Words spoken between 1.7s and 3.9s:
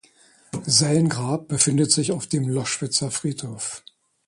sich auf dem Loschwitzer Friedhof.